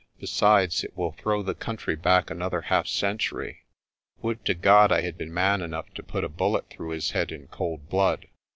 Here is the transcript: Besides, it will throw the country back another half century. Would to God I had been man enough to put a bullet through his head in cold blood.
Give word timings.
Besides, 0.19 0.83
it 0.83 0.97
will 0.97 1.11
throw 1.11 1.43
the 1.43 1.53
country 1.53 1.95
back 1.95 2.31
another 2.31 2.59
half 2.61 2.87
century. 2.87 3.65
Would 4.23 4.43
to 4.45 4.55
God 4.55 4.91
I 4.91 5.01
had 5.01 5.15
been 5.15 5.31
man 5.31 5.61
enough 5.61 5.93
to 5.93 6.01
put 6.01 6.23
a 6.23 6.27
bullet 6.27 6.71
through 6.71 6.89
his 6.89 7.11
head 7.11 7.31
in 7.31 7.45
cold 7.49 7.87
blood. 7.87 8.25